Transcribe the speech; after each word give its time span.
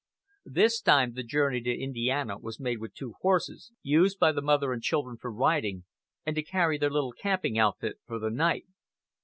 This 0.49 0.81
time 0.81 1.13
the 1.13 1.21
journey 1.21 1.61
to 1.61 1.71
Indiana 1.79 2.39
was 2.39 2.59
made 2.59 2.79
with 2.79 2.95
two 2.95 3.13
horses, 3.21 3.71
used 3.83 4.17
by 4.17 4.31
the 4.31 4.41
mother 4.41 4.73
and 4.73 4.81
children 4.81 5.15
for 5.15 5.31
riding, 5.31 5.83
and 6.25 6.35
to 6.35 6.41
carry 6.41 6.79
their 6.79 6.89
little 6.89 7.11
camping 7.13 7.59
outfit 7.59 7.99
for 8.07 8.17
the 8.17 8.31
night. 8.31 8.65